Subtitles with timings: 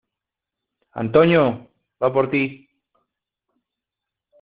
[1.01, 1.43] ¡Antonio,
[2.01, 2.43] va por ti!